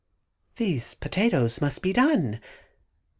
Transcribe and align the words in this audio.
Those 0.55 0.95
potatoes 0.95 1.61
must 1.61 1.83
be 1.83 1.93
done. 1.93 2.39